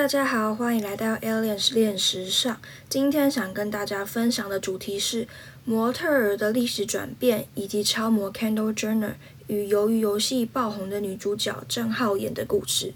[0.00, 2.58] 大家好，欢迎来到 Aliens 练时尚。
[2.88, 5.28] 今天想跟大家分享的主题是
[5.66, 9.12] 模特儿的历史转变，以及超模 Kendall Jenner
[9.48, 12.94] 与由于游戏爆红的女主角郑浩演的故事。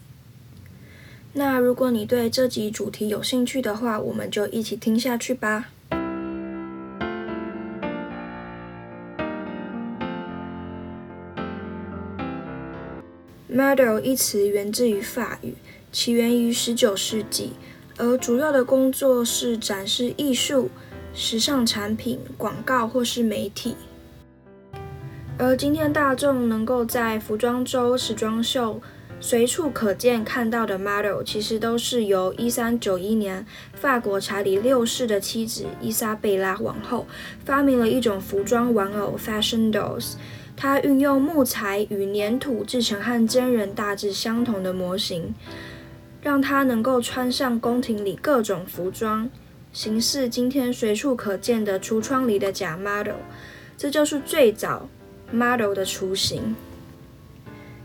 [1.34, 5.68] 那如果你对这集主题有兴趣的话，我们就一起听下去吧。
[13.46, 15.54] Model 一词源自于法语，
[15.94, 17.52] 起源于十九世纪，
[17.98, 20.68] 而主要的工作是展示艺术、
[21.14, 23.76] 时尚产品、广告或是媒体。
[25.38, 28.82] 而今天大众能够在服装周、时装秀
[29.20, 37.06] 随处可见看到的 model，其实都是由一三九一年法国查理六世的妻子伊莎贝拉王后
[37.44, 40.14] 发明了一种服装玩偶 fashion dolls。
[40.56, 45.34] 它运用木材与粘土制成和真人大致相同的模型，
[46.24, 49.28] 让他能够穿上宫廷里各种服装，
[49.74, 53.20] 形似今天随处可见的橱窗里的假 model。
[53.76, 54.88] 这就是最早
[55.30, 56.56] model 的雏形。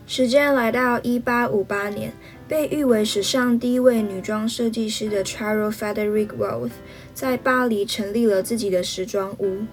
[0.08, 2.14] 时间来到一八五八年，
[2.48, 6.72] 被誉为史上第一位女装设计师的 Charles Frederick Worth
[7.14, 9.66] 在巴黎成立了自己的时装屋。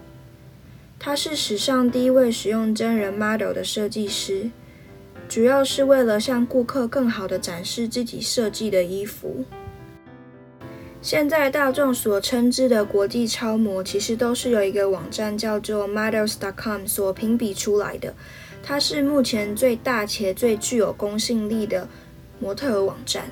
[0.98, 4.50] 他是史上第一位使用真人 model 的设计师，
[5.28, 9.44] 主要是为了向顾客更好的展示自己设计的衣服。
[11.02, 18.14] 现在大众所称之的国际超模，其实都是由一个网站叫做 Models.com 所评比出来的。
[18.62, 21.88] 它是目前最大且最具有公信力的
[22.40, 23.24] 模特儿网站。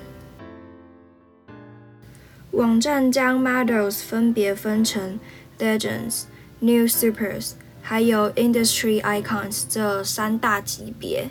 [2.51, 5.19] 网站将 models 分别分成
[5.59, 6.23] legends。
[6.59, 11.27] New Supers，还有 Industry Icons 这三大级别，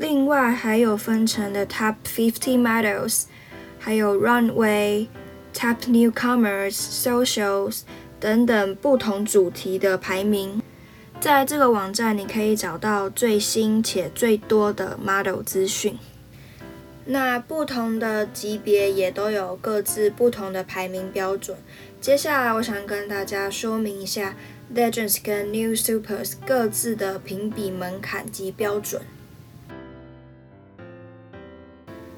[0.00, 3.24] 另外还有分成的 Top 50 Models，
[3.78, 5.08] 还有 Runway、
[5.52, 7.82] Top Newcomers、Socials
[8.18, 10.62] 等等不同主题的排名。
[11.20, 15.98] 在这个网站，你可以找到最新且最多的 model 资讯。
[17.04, 21.58] 那不同的级别也都有各自不同的排名标准。
[22.00, 24.34] 接下来，我想跟大家说明一下
[24.74, 29.02] Legends 跟 New Supers 各自的评比门槛及标准。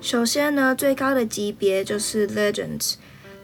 [0.03, 2.95] 首先呢，最高的级别就是 Legend，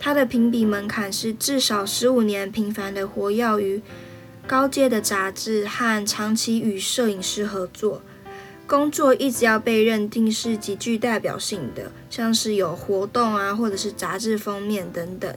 [0.01, 3.81] 它的评比门槛是至少十五年频繁的活跃于
[4.45, 8.03] 高阶的杂志和长期与摄影师合作。
[8.67, 15.33] 工作一直要被认定是极具代表性的，像是有活动啊，或者是杂志封面等等，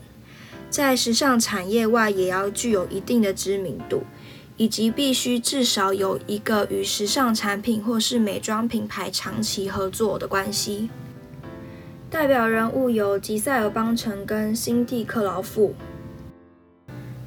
[0.72, 4.02] 在时尚产业外也要具有一定的知名度，
[4.58, 10.90] 以及必须至少有一个与时尚产品或是美妆品牌长期合作的关系。
[12.12, 15.74] 代表人物有吉塞尔邦辰跟辛蒂克劳夫。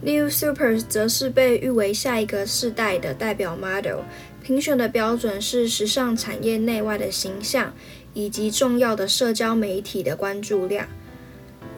[0.03, 4.01] New Super 则是被誉为下一个世代的代表 model。
[4.43, 7.73] 评选的标准是时尚产业内外的形象，
[8.13, 10.87] 以及重要的社交媒体的关注量，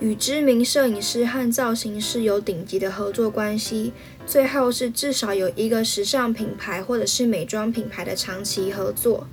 [0.00, 3.92] 与知名摄影师和造型师有顶级的合作关系。
[4.26, 9.28] 最后是至少有一个时尚品牌或者是美妆品牌的长期合作。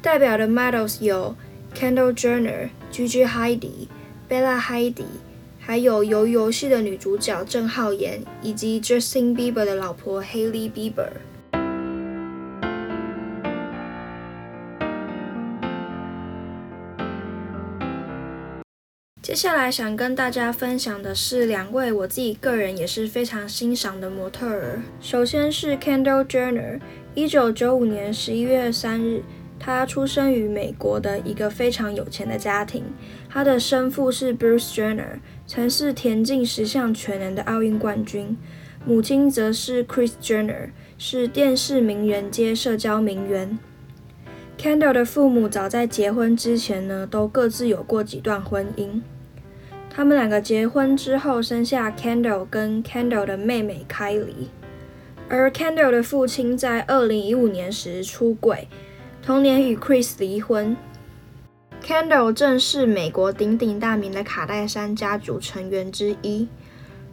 [0.00, 1.34] 代表的 models 有
[1.76, 3.88] Kendall Jenner、Gigi Hadid、
[4.30, 5.02] Bella Hadid，
[5.58, 11.08] 还有游游戏的女主角郑浩妍，以及 Justin Bieber 的老婆 Hailey Bieber。
[19.20, 24.80] 接下来想跟大家分享的是两位我自己个人也是非常欣赏的模特儿。
[25.00, 26.78] 首先是 Kendall Jenner，
[27.16, 29.20] 一九九五年十一月三日，
[29.64, 32.84] 他出生于美国的一个非常有钱的家庭。
[33.30, 38.36] 他的生父是 Bruce Jenner，曾是田径十项全能的奥运冠军；
[38.84, 43.58] 母亲则是 Chris Jenner，是电视名人兼社交名媛。
[44.58, 49.00] Kendall 的父母早在结婚之前呢，都各自有过几段婚姻。
[49.88, 54.48] 他们两个结婚之后，生下 Kendall 跟 Kendall 的妹妹 Kylie。
[55.30, 58.68] 而 Kendall 的父亲在二零一五年时出轨，
[59.24, 60.76] 同年与 Chris 离婚。
[61.82, 66.46] Kendall 正是美国鼎鼎大名的卡戴珊家族成员之一。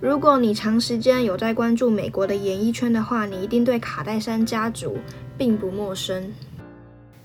[0.01, 4.97] 如果你长时间有在关注美国的演艺圈的话，你一定对卡戴珊家族
[5.37, 6.33] 并不陌生。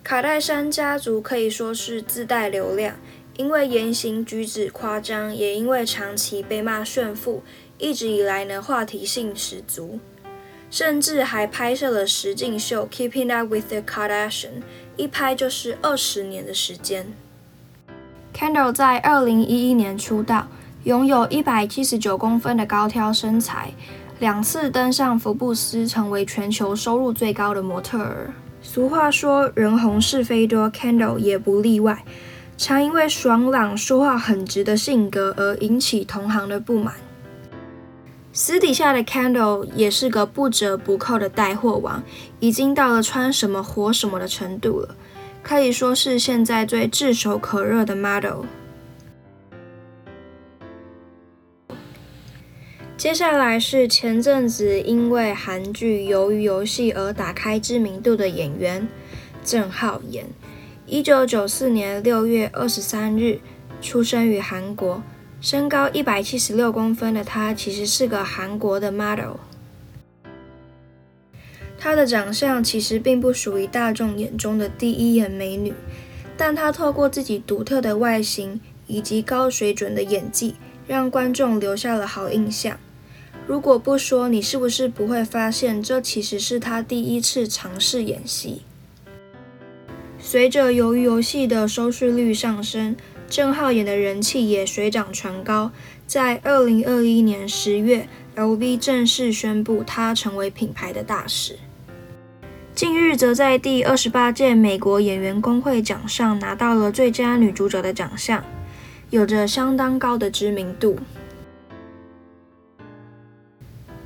[0.04, 2.94] 卡戴珊家族可以说是自带流量。
[3.36, 7.42] 因为言行举止夸张，也因为长期被骂炫富，
[7.76, 10.00] 一直以来呢话题性十足，
[10.70, 14.60] 甚至还拍摄了实境秀《Keeping Up with the Kardashians》，
[14.96, 17.06] 一拍就是二十年的时间。
[18.34, 20.46] Kendall 在二零一一年出道，
[20.84, 23.72] 拥有一百七十九公分的高挑身材，
[24.18, 28.34] 两次登上福布斯，成为全球收入最高的模特儿。
[28.60, 32.04] 俗话说，人红是非多，Kendall 也不例外。
[32.58, 36.94] 常因为爽朗、说话很直的性格而引起同行的不满。
[38.38, 42.02] 私底下的 Candle 也是个不折不扣的带货王，
[42.38, 44.94] 已经到了穿什么火什么的程度了，
[45.42, 48.44] 可以说是现在最炙手可热的 model。
[52.98, 58.86] 接下来是前阵子因为韩剧《鱿鱼游戏》而打开知名度的演员
[59.42, 60.26] 郑浩妍。
[60.84, 63.40] 一九九四年六月二十三日
[63.80, 65.02] 出生于韩国，
[65.40, 69.36] 身高一百七十六公分的她，其实是个韩国的 model。
[71.78, 75.72] 她的长相其实并不属于大众眼中的第一眼美女，
[76.36, 80.56] 但她透过自己独特的外形以及高水准的演技，
[80.88, 82.78] 让观众留下了好印象。
[83.46, 88.62] 如果不说，你是不是不会发现这其实是她第一次尝试演戏？
[90.18, 92.96] 随着《鱿鱼游戏》的收视率上升，
[93.28, 95.70] 郑浩演的人气也水涨船高。
[96.06, 101.58] 在二零二一年十月，LV 正式宣布他成为品牌的大使。
[102.74, 108.44] 近日，则在第二十八届美国演员工会奖上拿到了最佳女主角的奖项，
[109.10, 110.98] 有着相当高的知名度。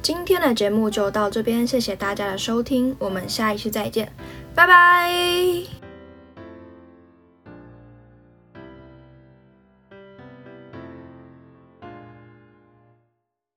[0.00, 4.10] 今天的节目就到这边，谢谢大家的收听，我们下一期再见，
[4.54, 5.79] 拜拜。